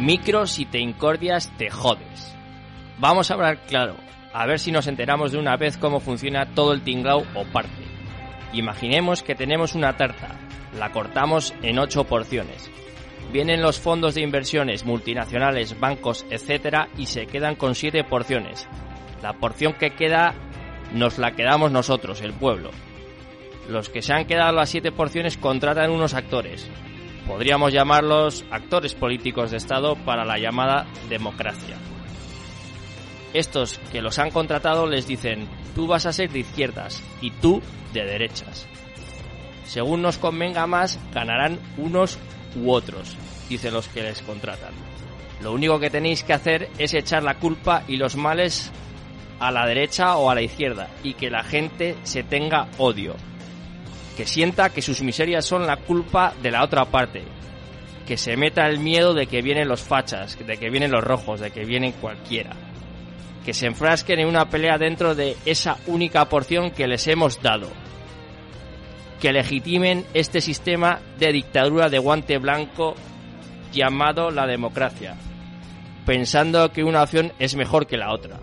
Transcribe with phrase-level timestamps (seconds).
[0.00, 2.34] Micro, si te incordias, te jodes.
[2.98, 3.96] Vamos a hablar claro,
[4.32, 7.84] a ver si nos enteramos de una vez cómo funciona todo el tinglao o parte.
[8.54, 10.40] Imaginemos que tenemos una tarta,
[10.78, 12.70] la cortamos en 8 porciones.
[13.30, 18.66] Vienen los fondos de inversiones, multinacionales, bancos, etcétera, y se quedan con 7 porciones.
[19.22, 20.32] La porción que queda
[20.94, 22.70] nos la quedamos nosotros, el pueblo.
[23.68, 26.70] Los que se han quedado las 7 porciones contratan unos actores.
[27.26, 31.76] Podríamos llamarlos actores políticos de Estado para la llamada democracia.
[33.32, 37.62] Estos que los han contratado les dicen, tú vas a ser de izquierdas y tú
[37.92, 38.66] de derechas.
[39.64, 42.18] Según nos convenga más, ganarán unos
[42.56, 43.16] u otros,
[43.48, 44.72] dicen los que les contratan.
[45.42, 48.72] Lo único que tenéis que hacer es echar la culpa y los males
[49.38, 53.14] a la derecha o a la izquierda y que la gente se tenga odio.
[54.20, 57.22] Que sienta que sus miserias son la culpa de la otra parte.
[58.06, 61.40] Que se meta el miedo de que vienen los fachas, de que vienen los rojos,
[61.40, 62.54] de que vienen cualquiera
[63.42, 67.70] que se enfrasquen en una pelea dentro de esa única porción que les hemos dado.
[69.22, 72.96] Que legitimen este sistema de dictadura de guante blanco
[73.72, 75.16] llamado la democracia,
[76.04, 78.40] pensando que una opción es mejor que la otra.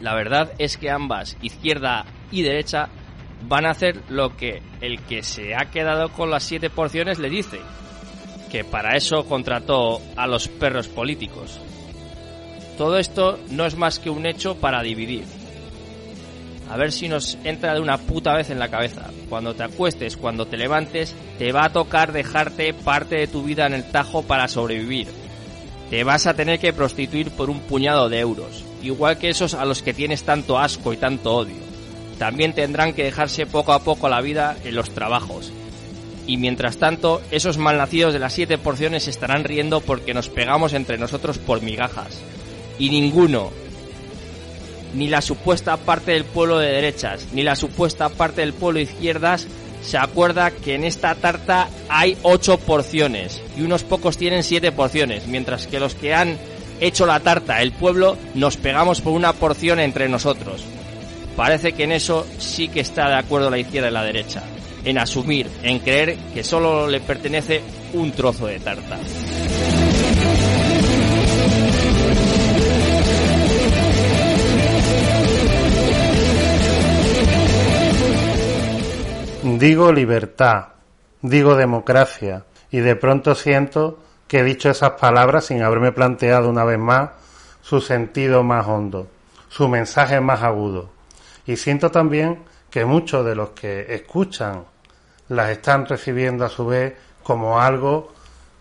[0.00, 2.88] La verdad es que ambas, izquierda y derecha,
[3.46, 7.30] van a hacer lo que el que se ha quedado con las siete porciones le
[7.30, 7.60] dice,
[8.52, 11.58] que para eso contrató a los perros políticos.
[12.76, 15.24] Todo esto no es más que un hecho para dividir.
[16.70, 19.10] A ver si nos entra de una puta vez en la cabeza.
[19.30, 23.66] Cuando te acuestes, cuando te levantes, te va a tocar dejarte parte de tu vida
[23.66, 25.08] en el tajo para sobrevivir.
[25.88, 29.64] Te vas a tener que prostituir por un puñado de euros, igual que esos a
[29.64, 31.71] los que tienes tanto asco y tanto odio.
[32.22, 35.52] También tendrán que dejarse poco a poco la vida en los trabajos.
[36.24, 40.98] Y mientras tanto, esos malnacidos de las siete porciones estarán riendo porque nos pegamos entre
[40.98, 42.20] nosotros por migajas
[42.78, 43.50] y ninguno,
[44.94, 48.84] ni la supuesta parte del pueblo de derechas, ni la supuesta parte del pueblo de
[48.84, 49.48] izquierdas,
[49.82, 55.26] se acuerda que en esta tarta hay ocho porciones y unos pocos tienen siete porciones,
[55.26, 56.38] mientras que los que han
[56.78, 60.64] hecho la tarta, el pueblo, nos pegamos por una porción entre nosotros.
[61.36, 64.42] Parece que en eso sí que está de acuerdo la izquierda y la derecha,
[64.84, 67.62] en asumir, en creer que solo le pertenece
[67.94, 68.98] un trozo de tarta.
[79.42, 80.68] Digo libertad,
[81.20, 86.64] digo democracia, y de pronto siento que he dicho esas palabras sin haberme planteado una
[86.64, 87.10] vez más
[87.60, 89.08] su sentido más hondo,
[89.48, 90.91] su mensaje más agudo.
[91.46, 94.64] Y siento también que muchos de los que escuchan
[95.28, 98.12] las están recibiendo a su vez como algo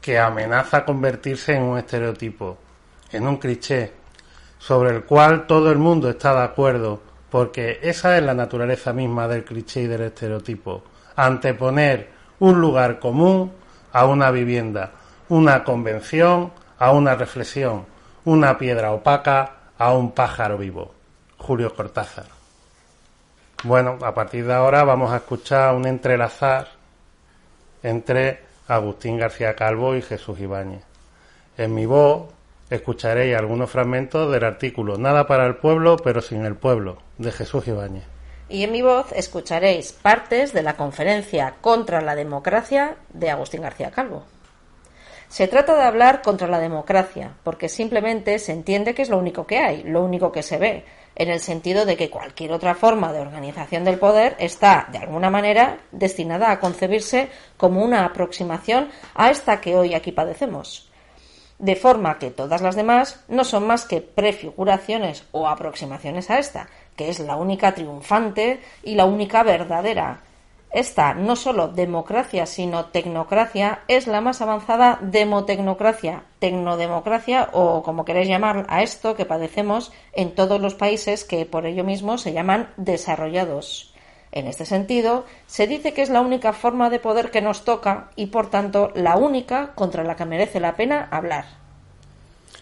[0.00, 2.58] que amenaza convertirse en un estereotipo,
[3.12, 3.92] en un cliché,
[4.58, 9.28] sobre el cual todo el mundo está de acuerdo porque esa es la naturaleza misma
[9.28, 10.82] del cliché y del estereotipo,
[11.16, 13.52] anteponer un lugar común
[13.92, 14.92] a una vivienda,
[15.28, 17.86] una convención a una reflexión,
[18.24, 20.94] una piedra opaca a un pájaro vivo.
[21.36, 22.37] Julio Cortázar.
[23.64, 26.68] Bueno, a partir de ahora vamos a escuchar un entrelazar
[27.82, 30.84] entre Agustín García Calvo y Jesús Ibáñez.
[31.56, 32.28] En mi voz
[32.70, 37.66] escucharéis algunos fragmentos del artículo Nada para el pueblo, pero sin el pueblo, de Jesús
[37.66, 38.04] Ibáñez.
[38.48, 43.90] Y en mi voz escucharéis partes de la conferencia contra la democracia de Agustín García
[43.90, 44.22] Calvo.
[45.28, 49.46] Se trata de hablar contra la democracia, porque simplemente se entiende que es lo único
[49.46, 50.84] que hay, lo único que se ve,
[51.18, 55.28] en el sentido de que cualquier otra forma de organización del poder está, de alguna
[55.28, 60.88] manera, destinada a concebirse como una aproximación a esta que hoy aquí padecemos
[61.58, 66.68] de forma que todas las demás no son más que prefiguraciones o aproximaciones a esta,
[66.96, 70.20] que es la única triunfante y la única verdadera.
[70.70, 78.28] Esta, no solo democracia, sino tecnocracia, es la más avanzada demotecnocracia, tecnodemocracia o como queréis
[78.28, 82.68] llamar a esto que padecemos en todos los países que por ello mismo se llaman
[82.76, 83.94] desarrollados.
[84.30, 88.10] En este sentido, se dice que es la única forma de poder que nos toca
[88.14, 91.46] y, por tanto, la única contra la que merece la pena hablar.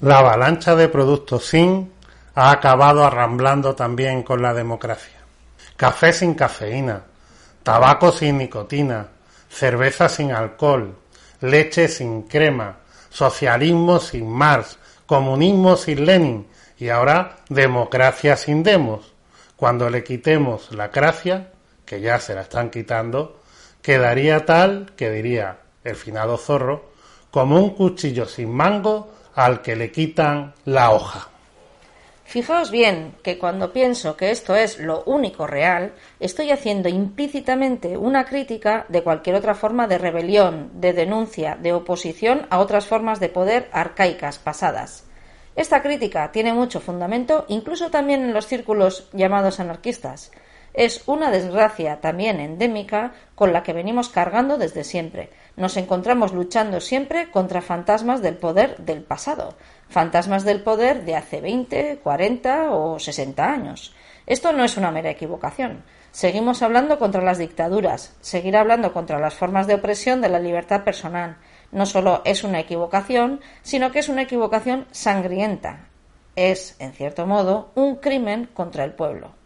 [0.00, 1.92] La avalancha de productos sin
[2.34, 5.18] ha acabado arramblando también con la democracia.
[5.76, 7.02] Café sin cafeína,
[7.62, 9.08] tabaco sin nicotina,
[9.48, 10.96] cerveza sin alcohol,
[11.40, 12.78] leche sin crema,
[13.10, 16.46] socialismo sin Marx, comunismo sin Lenin
[16.78, 19.12] y ahora democracia sin demos.
[19.56, 21.52] Cuando le quitemos la gracia,
[21.84, 23.40] que ya se la están quitando,
[23.82, 26.90] quedaría tal que diría el finado zorro,
[27.30, 31.28] como un cuchillo sin mango al que le quitan la hoja.
[32.30, 38.24] Fijaos bien que cuando pienso que esto es lo único real, estoy haciendo implícitamente una
[38.24, 43.30] crítica de cualquier otra forma de rebelión, de denuncia, de oposición a otras formas de
[43.30, 45.08] poder arcaicas pasadas.
[45.56, 50.30] Esta crítica tiene mucho fundamento incluso también en los círculos llamados anarquistas.
[50.72, 55.30] Es una desgracia también endémica con la que venimos cargando desde siempre.
[55.56, 59.56] Nos encontramos luchando siempre contra fantasmas del poder del pasado,
[59.88, 63.94] fantasmas del poder de hace 20, 40 o 60 años.
[64.26, 65.82] Esto no es una mera equivocación.
[66.12, 70.82] Seguimos hablando contra las dictaduras, seguir hablando contra las formas de opresión de la libertad
[70.82, 71.38] personal.
[71.72, 75.88] No solo es una equivocación, sino que es una equivocación sangrienta.
[76.36, 79.39] Es, en cierto modo, un crimen contra el pueblo.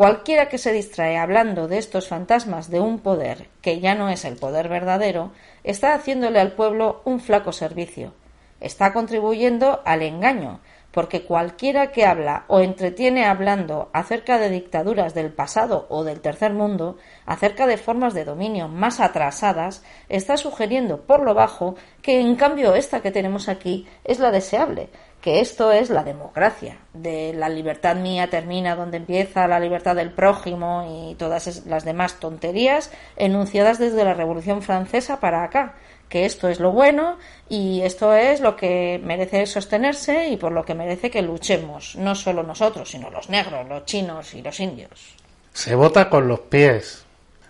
[0.00, 4.24] Cualquiera que se distrae hablando de estos fantasmas de un poder que ya no es
[4.24, 5.30] el poder verdadero,
[5.62, 8.14] está haciéndole al pueblo un flaco servicio.
[8.60, 10.60] Está contribuyendo al engaño,
[10.92, 16.52] porque cualquiera que habla o entretiene hablando acerca de dictaduras del pasado o del tercer
[16.52, 16.96] mundo,
[17.26, 22.74] acerca de formas de dominio más atrasadas, está sugiriendo por lo bajo que en cambio
[22.74, 24.88] esta que tenemos aquí es la deseable,
[25.20, 30.12] que esto es la democracia, de la libertad mía termina donde empieza la libertad del
[30.12, 35.74] prójimo y todas las demás tonterías enunciadas desde la Revolución Francesa para acá,
[36.10, 37.18] que esto es lo bueno
[37.48, 42.16] y esto es lo que merece sostenerse y por lo que merece que luchemos, no
[42.16, 45.14] solo nosotros, sino los negros, los chinos y los indios.
[45.54, 47.06] Se vota con los pies.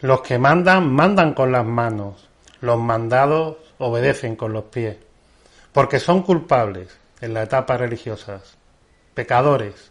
[0.00, 2.28] Los que mandan, mandan con las manos.
[2.60, 4.98] Los mandados obedecen con los pies.
[5.72, 8.56] Porque son culpables en la etapa religiosas,
[9.14, 9.90] pecadores,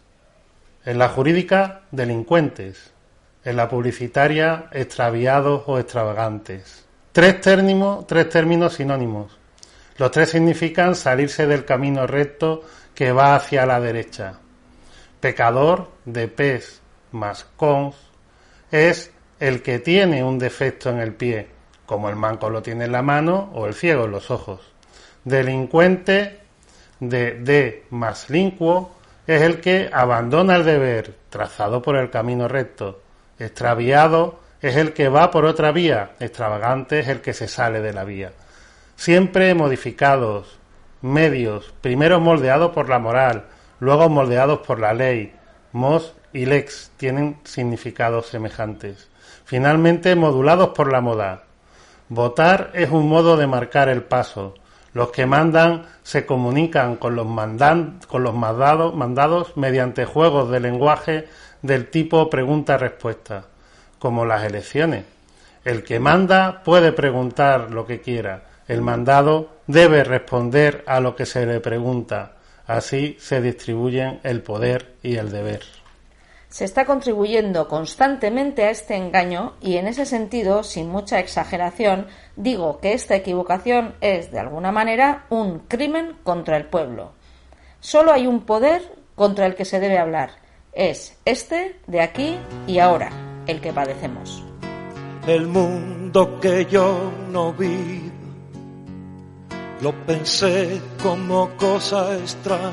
[0.86, 2.92] en la jurídica, delincuentes,
[3.44, 6.83] en la publicitaria, extraviados o extravagantes
[7.14, 7.40] Tres,
[8.08, 9.38] tres términos sinónimos.
[9.98, 12.62] Los tres significan salirse del camino recto
[12.92, 14.40] que va hacia la derecha.
[15.20, 16.80] Pecador de pez
[17.12, 17.94] más cons
[18.72, 21.46] es el que tiene un defecto en el pie,
[21.86, 24.72] como el manco lo tiene en la mano o el ciego en los ojos.
[25.22, 26.40] Delincuente
[26.98, 28.90] de de más linquo
[29.24, 33.02] es el que abandona el deber trazado por el camino recto.
[33.38, 37.92] Extraviado es el que va por otra vía, extravagante es el que se sale de
[37.92, 38.32] la vía.
[38.96, 40.58] Siempre modificados,
[41.02, 43.44] medios, primero moldeados por la moral,
[43.78, 45.34] luego moldeados por la ley.
[45.72, 49.10] Mos y lex tienen significados semejantes.
[49.44, 51.42] Finalmente modulados por la moda.
[52.08, 54.54] Votar es un modo de marcar el paso.
[54.94, 57.26] Los que mandan se comunican con los,
[58.94, 61.28] mandados mediante juegos de lenguaje
[61.60, 63.48] del tipo pregunta-respuesta
[64.04, 65.06] como las elecciones.
[65.64, 71.24] El que manda puede preguntar lo que quiera, el mandado debe responder a lo que
[71.24, 72.32] se le pregunta.
[72.66, 75.62] Así se distribuyen el poder y el deber.
[76.50, 82.80] Se está contribuyendo constantemente a este engaño y en ese sentido, sin mucha exageración, digo
[82.80, 87.12] que esta equivocación es, de alguna manera, un crimen contra el pueblo.
[87.80, 88.82] Solo hay un poder
[89.14, 90.32] contra el que se debe hablar.
[90.74, 92.36] Es este de aquí
[92.66, 94.42] y ahora el que padecemos.
[95.26, 98.10] El mundo que yo no vi,
[99.80, 102.72] lo pensé como cosa extraña,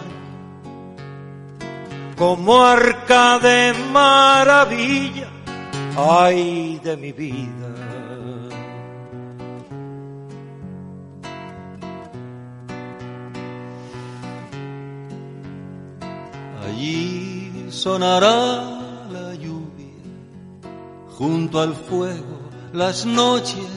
[2.18, 5.30] como arca de maravilla,
[5.98, 7.68] ay de mi vida.
[16.66, 18.71] Allí sonará
[21.22, 23.68] junto al fuego las noches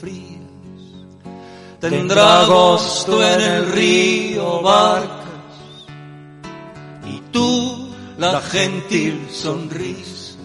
[0.00, 0.38] frías.
[1.80, 5.26] Tendrá agosto en el río barcas
[7.04, 7.88] y tú
[8.18, 10.38] la gentil sonrisa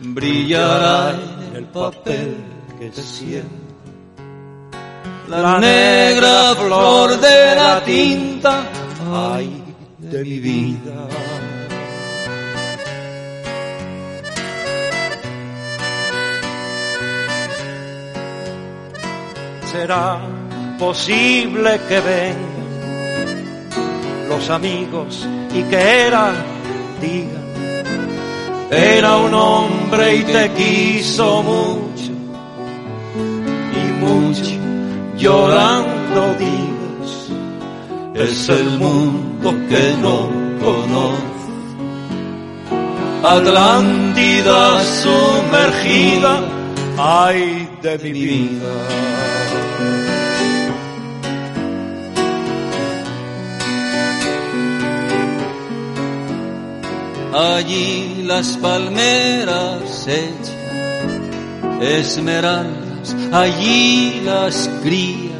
[0.00, 2.34] brillará en el papel
[2.78, 3.50] que te siente.
[5.28, 8.64] La negra flor de la tinta,
[9.12, 9.62] ay
[9.98, 11.41] de mi vida.
[19.72, 20.20] Será
[20.78, 22.52] posible que vengan
[24.28, 26.32] los amigos y que era,
[27.00, 27.40] diga,
[28.70, 32.12] era un hombre y te quiso mucho
[33.80, 34.56] y mucho
[35.16, 37.12] llorando digas,
[38.14, 40.28] es el mundo que no
[40.62, 41.32] conoce.
[43.24, 46.40] Atlántida sumergida,
[46.98, 49.31] ay de mi vida.
[57.34, 65.32] Allí las palmeras echan esmeraldas, allí las crías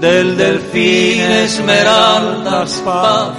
[0.00, 3.36] del delfín esmeraldas paz.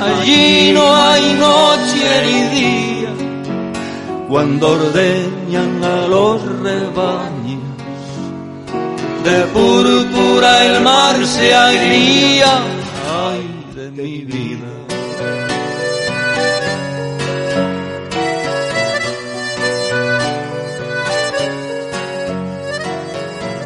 [0.00, 3.12] Allí no hay noche ni día
[4.28, 7.67] cuando ordeñan a los rebaños
[9.28, 12.52] de púrpura el mar se agría,
[13.26, 13.44] ay
[13.74, 14.78] de mi vida.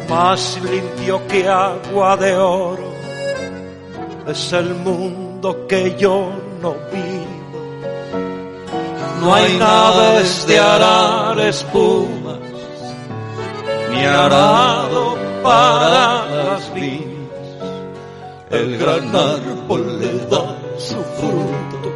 [0.09, 2.93] más limpio que agua de oro.
[4.27, 6.29] Es el mundo que yo
[6.61, 7.33] no vivo.
[9.21, 12.39] No hay naves de arar espumas,
[13.91, 15.12] ni arado
[15.43, 17.47] para las viñas.
[18.49, 21.91] El gran árbol le da su fruto.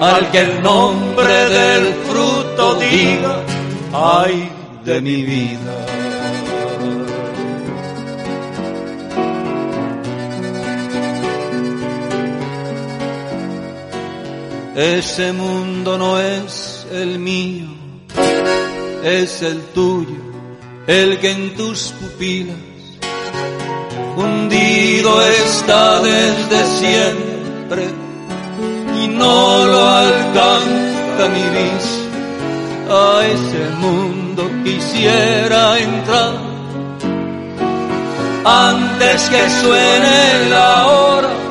[0.00, 3.36] Al que el nombre del fruto diga,
[3.92, 4.50] ay
[4.84, 5.84] de mi vida.
[14.76, 17.68] Ese mundo no es el mío,
[19.04, 20.23] es el tuyo,
[20.86, 22.56] el que en tus pupilas
[24.16, 27.88] hundido está desde siempre
[29.02, 32.04] y no lo alcanza mi vista.
[32.86, 36.34] A ese mundo quisiera entrar
[38.44, 41.43] antes que suene la hora